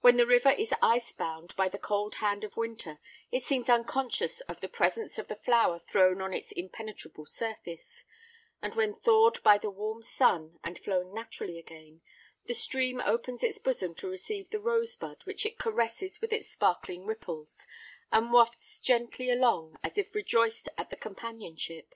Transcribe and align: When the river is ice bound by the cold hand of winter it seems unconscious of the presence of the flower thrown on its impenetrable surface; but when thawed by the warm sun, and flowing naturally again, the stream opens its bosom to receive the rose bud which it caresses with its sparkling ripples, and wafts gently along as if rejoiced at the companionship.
When 0.00 0.16
the 0.16 0.26
river 0.26 0.50
is 0.50 0.74
ice 0.82 1.12
bound 1.12 1.54
by 1.54 1.68
the 1.68 1.78
cold 1.78 2.16
hand 2.16 2.42
of 2.42 2.56
winter 2.56 2.98
it 3.30 3.44
seems 3.44 3.68
unconscious 3.68 4.40
of 4.40 4.60
the 4.60 4.66
presence 4.68 5.16
of 5.16 5.28
the 5.28 5.36
flower 5.36 5.78
thrown 5.78 6.20
on 6.20 6.34
its 6.34 6.50
impenetrable 6.50 7.24
surface; 7.24 8.04
but 8.60 8.74
when 8.74 8.96
thawed 8.96 9.40
by 9.44 9.58
the 9.58 9.70
warm 9.70 10.02
sun, 10.02 10.58
and 10.64 10.80
flowing 10.80 11.14
naturally 11.14 11.56
again, 11.56 12.00
the 12.46 12.52
stream 12.54 13.00
opens 13.02 13.44
its 13.44 13.60
bosom 13.60 13.94
to 13.94 14.10
receive 14.10 14.50
the 14.50 14.58
rose 14.58 14.96
bud 14.96 15.18
which 15.22 15.46
it 15.46 15.56
caresses 15.56 16.20
with 16.20 16.32
its 16.32 16.50
sparkling 16.50 17.06
ripples, 17.06 17.64
and 18.10 18.32
wafts 18.32 18.80
gently 18.80 19.30
along 19.30 19.78
as 19.84 19.96
if 19.96 20.16
rejoiced 20.16 20.68
at 20.76 20.90
the 20.90 20.96
companionship. 20.96 21.94